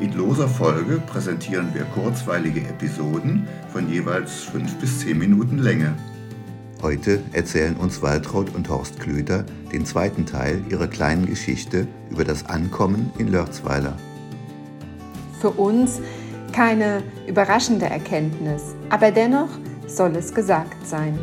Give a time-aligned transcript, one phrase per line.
[0.00, 5.94] In loser Folge präsentieren wir kurzweilige Episoden von jeweils 5 bis 10 Minuten Länge.
[6.80, 12.46] Heute erzählen uns Waltraud und Horst Klöter den zweiten Teil ihrer kleinen Geschichte über das
[12.46, 13.96] Ankommen in Lörzweiler.
[15.40, 16.00] Für uns
[16.52, 19.50] keine überraschende Erkenntnis, aber dennoch
[19.86, 21.18] soll es gesagt sein.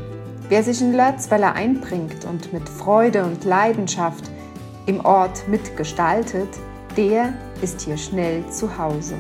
[0.48, 4.32] Wer sich in Lörzweiler einbringt und mit Freude und Leidenschaft
[4.86, 6.50] im Ort mitgestaltet,
[6.98, 9.16] der ist hier schnell zu Hause.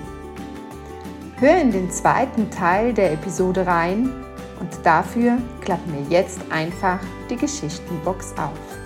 [1.38, 4.14] Hör in den zweiten Teil der Episode rein
[4.60, 8.80] und dafür klappen wir jetzt einfach die Geschichtenbox auf.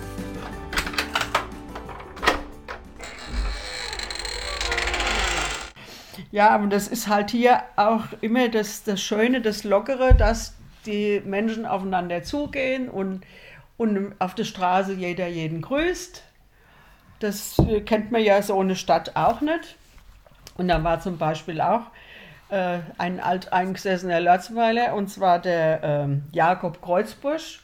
[6.30, 11.22] Ja, aber das ist halt hier auch immer das, das Schöne, das Lockere, dass die
[11.24, 13.22] Menschen aufeinander zugehen und,
[13.76, 16.22] und auf der Straße jeder jeden grüßt.
[17.24, 19.76] Das kennt man ja so eine Stadt auch nicht.
[20.58, 21.86] Und da war zum Beispiel auch
[22.50, 27.62] äh, ein alteingesessener Lörzweiler, und zwar der äh, Jakob Kreuzbusch.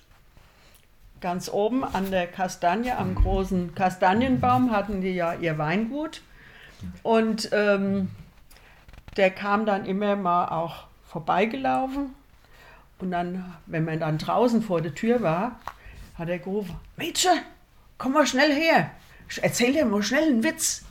[1.20, 6.22] Ganz oben an der Kastanie, am großen Kastanienbaum, hatten die ja ihr Weingut.
[7.02, 8.10] Und ähm,
[9.18, 12.14] der kam dann immer mal auch vorbeigelaufen.
[12.98, 15.60] Und dann, wenn man dann draußen vor der Tür war,
[16.16, 17.40] hat er gerufen: Mädchen,
[17.98, 18.90] komm mal schnell her
[19.38, 20.84] erzähl dir mal schnell einen Witz.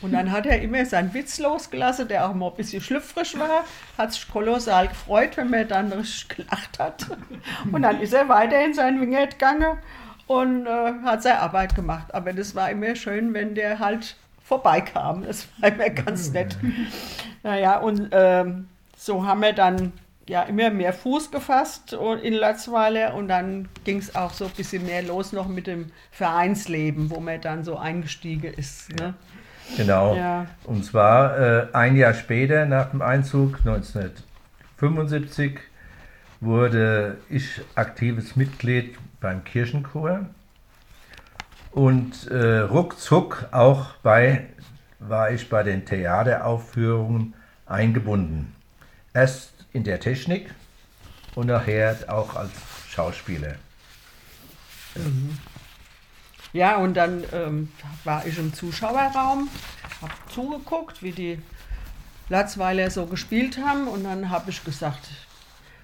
[0.00, 3.64] Und dann hat er immer seinen Witz losgelassen, der auch mal ein bisschen schlüpfrig war.
[3.96, 7.06] Hat sich kolossal gefreut, wenn man dann richtig gelacht hat.
[7.72, 9.78] Und dann ist er weiter in sein Wingert gegangen
[10.28, 12.14] und äh, hat seine Arbeit gemacht.
[12.14, 15.24] Aber das war immer schön, wenn der halt vorbeikam.
[15.24, 16.56] Das war immer ganz nett.
[17.42, 19.92] Naja, und ähm, so haben wir dann
[20.28, 24.86] ja immer mehr Fuß gefasst in Latzweiler und dann ging es auch so ein bisschen
[24.86, 28.94] mehr los noch mit dem Vereinsleben, wo man dann so eingestiegen ist.
[28.98, 29.14] Ne?
[29.76, 30.14] Genau.
[30.14, 30.46] Ja.
[30.64, 35.58] Und zwar äh, ein Jahr später nach dem Einzug, 1975,
[36.40, 40.26] wurde ich aktives Mitglied beim Kirchenchor
[41.72, 44.46] und äh, ruckzuck auch bei,
[45.00, 47.34] war ich bei den Theateraufführungen
[47.66, 48.54] eingebunden.
[49.12, 50.54] Erst in der Technik
[51.34, 52.52] und nachher auch als
[52.88, 53.56] Schauspieler.
[54.94, 55.38] Mhm.
[56.52, 57.70] Ja, und dann ähm,
[58.04, 59.48] war ich im Zuschauerraum,
[60.00, 61.38] habe zugeguckt, wie die
[62.28, 65.08] Latzweiler so gespielt haben und dann habe ich gesagt,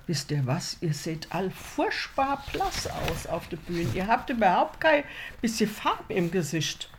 [0.06, 3.90] wisst ihr was, ihr seht all furchtbar blass aus auf der Bühne.
[3.94, 5.04] Ihr habt überhaupt kein
[5.40, 6.90] bisschen Farbe im Gesicht.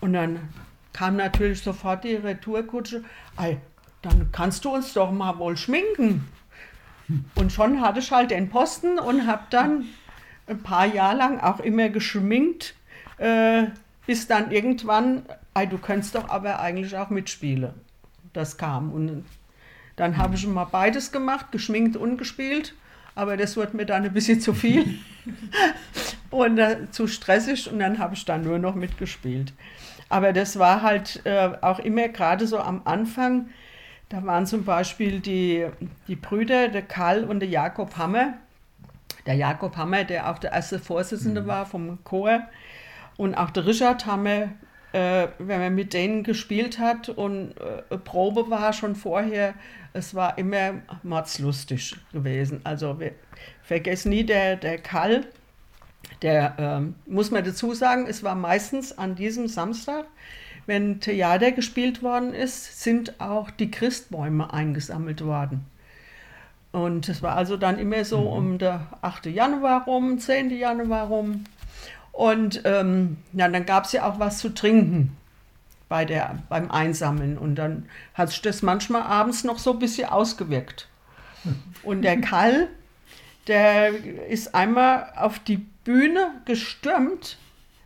[0.00, 0.48] Und dann
[0.92, 3.04] kam natürlich sofort die Retourkutsche,
[4.04, 6.28] dann kannst du uns doch mal wohl schminken.
[7.34, 9.84] Und schon hatte ich halt den Posten und habe dann
[10.46, 12.74] ein paar Jahre lang auch immer geschminkt,
[13.18, 13.64] äh,
[14.06, 15.22] bis dann irgendwann,
[15.54, 17.72] ey, du könntest doch aber eigentlich auch mitspielen.
[18.32, 18.92] Das kam.
[18.92, 19.24] Und
[19.96, 22.74] dann habe ich mal beides gemacht, geschminkt und gespielt.
[23.14, 24.98] Aber das wurde mir dann ein bisschen zu viel
[26.30, 29.52] und äh, zu stressig und dann habe ich dann nur noch mitgespielt.
[30.08, 33.50] Aber das war halt äh, auch immer gerade so am Anfang,
[34.08, 35.66] da waren zum Beispiel die,
[36.08, 38.34] die Brüder, der Karl und der Jakob Hammer.
[39.26, 41.46] Der Jakob Hammer, der auch der erste Vorsitzende mhm.
[41.46, 42.42] war vom Chor.
[43.16, 44.50] Und auch der Richard Hammer,
[44.92, 49.54] äh, wenn man mit denen gespielt hat und äh, Probe war schon vorher,
[49.92, 52.60] es war immer mordslustig gewesen.
[52.64, 53.12] Also wir
[53.62, 55.26] vergessen nie, der, der Karl,
[56.22, 60.06] der ähm, muss man dazu sagen, es war meistens an diesem Samstag,
[60.66, 65.66] wenn Theater gespielt worden ist, sind auch die Christbäume eingesammelt worden.
[66.72, 68.26] Und es war also dann immer so mhm.
[68.26, 69.26] um der 8.
[69.26, 70.50] Januar rum, 10.
[70.50, 71.44] Januar rum.
[72.10, 75.16] Und ähm, ja, dann gab es ja auch was zu trinken
[75.88, 77.38] bei der, beim Einsammeln.
[77.38, 80.88] Und dann hat sich das manchmal abends noch so ein bisschen ausgewirkt.
[81.82, 82.68] Und der Kall,
[83.46, 83.92] der
[84.28, 87.38] ist einmal auf die Bühne gestürmt,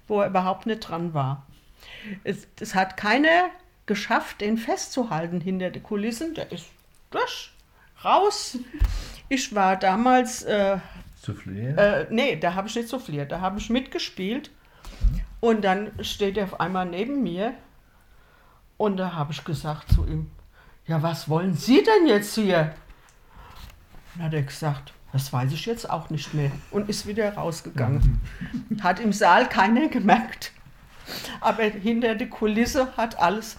[0.07, 1.47] wo er überhaupt nicht dran war.
[2.25, 3.51] Es, es hat keiner
[3.87, 6.35] geschafft, den festzuhalten hinter den Kulissen.
[6.35, 6.67] Der ist
[7.11, 7.53] durch,
[8.05, 8.59] raus.
[9.29, 10.43] Ich war damals.
[10.43, 10.79] Äh,
[11.23, 11.77] Soufflier?
[11.77, 14.51] Äh, nee, da habe ich nicht souffliert, da habe ich mitgespielt.
[15.41, 17.55] Und dann steht er auf einmal neben mir
[18.77, 20.31] und da habe ich gesagt zu ihm:
[20.87, 22.75] Ja, was wollen Sie denn jetzt hier?
[24.15, 28.21] Dann hat er gesagt, das weiß ich jetzt auch nicht mehr und ist wieder rausgegangen.
[28.83, 30.53] Hat im Saal keiner gemerkt.
[31.41, 33.57] Aber hinter der Kulisse hat alles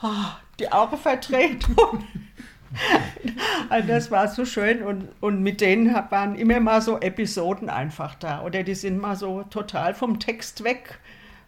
[0.00, 1.66] ah, die Augen verdreht.
[3.68, 8.14] also das war so schön und, und mit denen waren immer mal so Episoden einfach
[8.14, 8.42] da.
[8.42, 10.98] Oder die sind mal so total vom Text weg.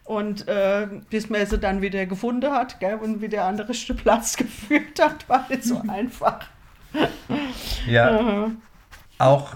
[0.05, 3.97] Und äh, bis man sie dann wieder gefunden hat gell, und wieder an den richtigen
[3.97, 6.47] Platz geführt hat, war nicht so einfach.
[7.87, 8.51] Ja,
[9.17, 9.55] auch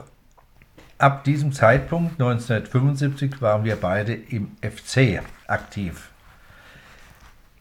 [0.98, 6.10] ab diesem Zeitpunkt, 1975, waren wir beide im FC aktiv.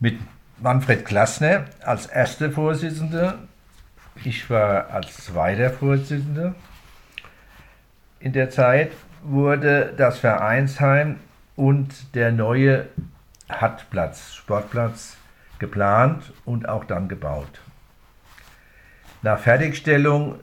[0.00, 0.18] Mit
[0.58, 3.38] Manfred Klassner als erster Vorsitzender,
[4.24, 6.54] ich war als zweiter Vorsitzender.
[8.20, 8.92] In der Zeit
[9.22, 11.20] wurde das Vereinsheim
[11.54, 12.86] und der neue
[13.48, 15.16] Hattplatz, Sportplatz,
[15.58, 17.60] geplant und auch dann gebaut.
[19.22, 20.40] Nach Fertigstellung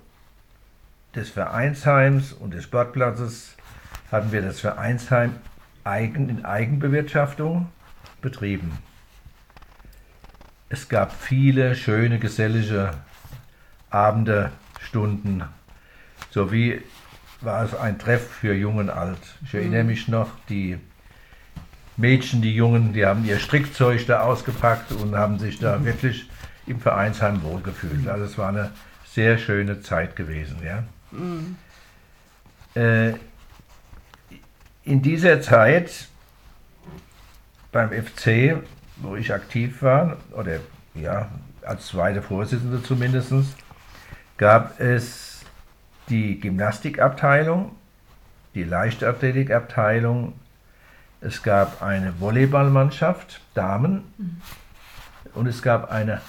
[1.15, 3.55] des Vereinsheims und des Sportplatzes
[4.11, 5.35] hatten wir das Vereinsheim
[5.83, 7.67] eigen, in Eigenbewirtschaftung
[8.21, 8.77] betrieben.
[10.69, 12.91] Es gab viele schöne gesellige
[13.89, 14.51] Abende,
[14.81, 15.43] Stunden,
[16.31, 16.81] sowie
[17.41, 19.19] war es ein Treff für Jung und Alt.
[19.43, 20.77] Ich erinnere mich noch, die
[21.97, 26.27] Mädchen, die Jungen, die haben ihr Strickzeug da ausgepackt und haben sich da wirklich
[26.65, 28.07] im Vereinsheim wohlgefühlt.
[28.07, 28.71] Also es war eine
[29.05, 30.57] sehr schöne Zeit gewesen.
[30.65, 30.83] Ja.
[32.75, 33.13] Äh,
[34.83, 36.07] in dieser Zeit
[37.71, 38.57] beim FC,
[38.97, 40.59] wo ich aktiv war, oder
[40.93, 41.29] ja,
[41.61, 43.33] als zweiter Vorsitzender zumindest,
[44.37, 45.41] gab es
[46.09, 47.75] die Gymnastikabteilung,
[48.55, 50.33] die Leichtathletikabteilung,
[51.21, 54.03] es gab eine Volleyballmannschaft, Damen,
[55.33, 56.21] und es gab eine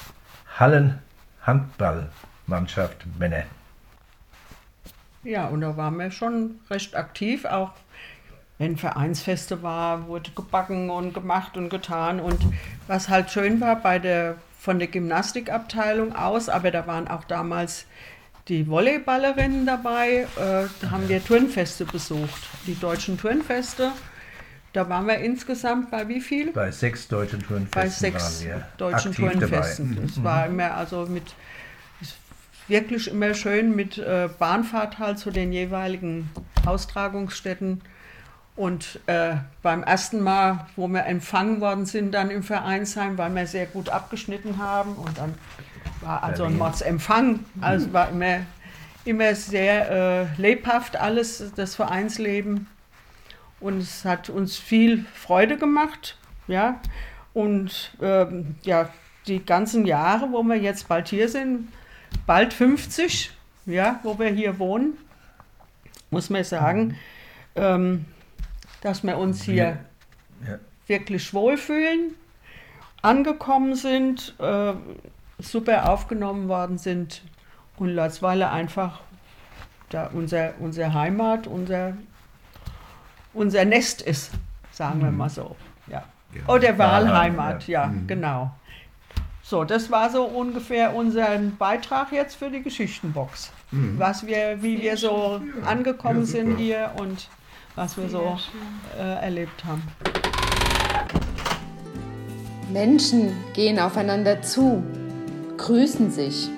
[0.58, 3.42] Hallenhandballmannschaft, Männer.
[5.24, 7.72] Ja, und da waren wir schon recht aktiv, auch
[8.58, 12.20] wenn Vereinsfeste war, wurde gebacken und gemacht und getan.
[12.20, 12.38] Und
[12.86, 17.84] was halt schön war bei der von der Gymnastikabteilung aus, aber da waren auch damals
[18.48, 23.92] die Volleyballerinnen dabei, äh, da haben wir Turnfeste besucht, die deutschen Turnfeste.
[24.72, 26.50] Da waren wir insgesamt bei wie viel?
[26.52, 28.44] Bei sechs deutschen Turnfesten Bei sechs
[28.78, 29.94] deutschen Turnfesten.
[29.94, 30.00] dabei.
[30.00, 30.06] Mhm.
[30.06, 31.34] Das war immer also mit
[32.68, 36.30] wirklich immer schön mit äh, Bahnfahrt halt zu den jeweiligen
[36.66, 37.82] Austragungsstätten.
[38.56, 43.46] Und äh, beim ersten Mal, wo wir empfangen worden sind, dann im Vereinsheim, weil wir
[43.46, 45.34] sehr gut abgeschnitten haben und dann
[46.00, 46.56] war also ein.
[46.56, 47.40] Mordsempfang.
[47.60, 48.40] Also war immer,
[49.04, 52.68] immer sehr äh, lebhaft alles, das Vereinsleben.
[53.58, 56.16] Und es hat uns viel Freude gemacht.
[56.46, 56.80] Ja.
[57.32, 58.88] Und ähm, ja,
[59.26, 61.68] die ganzen Jahre, wo wir jetzt bald hier sind,
[62.26, 63.30] bald 50,
[63.66, 64.96] ja, wo wir hier wohnen,
[66.10, 66.96] muss man sagen,
[67.56, 68.04] ähm,
[68.80, 69.78] dass wir uns hier
[70.46, 70.58] Ja.
[70.86, 72.14] wirklich wohlfühlen,
[73.02, 74.72] angekommen sind, äh,
[75.38, 77.22] super aufgenommen worden sind
[77.76, 79.00] und Latzweiler einfach
[79.90, 81.94] da unser, unsere Heimat, unser,
[83.32, 84.32] unser Nest ist,
[84.72, 85.56] sagen wir mal so.
[85.86, 86.04] Ja.
[86.34, 88.50] Ja, Oder Wahlheim, Wahlheimat, ja, genau.
[89.46, 93.50] So, das war so ungefähr unser Beitrag jetzt für die Geschichtenbox.
[93.98, 97.28] Was wir, wie wir so angekommen Ja, sind hier und
[97.74, 98.38] was wir so
[98.98, 99.82] äh, erlebt haben.
[102.72, 104.82] Menschen gehen aufeinander zu,
[105.58, 106.48] grüßen sich.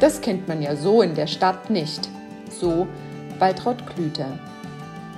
[0.00, 2.08] Das kennt man ja so in der Stadt nicht.
[2.48, 2.88] So
[3.38, 4.38] Waltraud Klüter.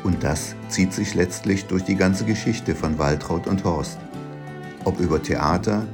[0.03, 4.01] Und das zieht sich letztlich durch die ganze Geschichte von Waltraud und Horst.
[4.85, 5.87] Ob über Theater,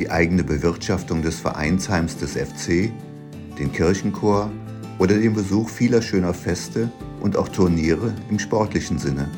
[0.00, 2.90] die eigene Bewirtschaftung des Vereinsheims des FC,
[3.58, 4.50] den Kirchenchor
[4.98, 6.90] oder den Besuch vieler schöner Feste
[7.20, 9.28] und auch Turniere im sportlichen Sinne.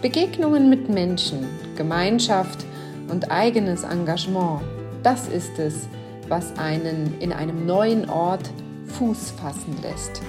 [0.00, 1.44] Begegnungen mit Menschen,
[1.76, 2.64] Gemeinschaft
[3.08, 4.60] und eigenes Engagement,
[5.02, 5.88] das ist es,
[6.28, 8.48] was einen in einem neuen Ort
[8.86, 10.22] Fuß fassen lässt,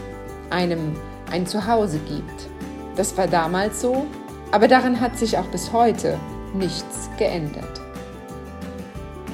[0.50, 0.96] einem
[1.32, 2.50] ein Zuhause gibt.
[2.96, 4.08] Das war damals so,
[4.52, 6.18] aber daran hat sich auch bis heute
[6.56, 7.89] nichts geändert.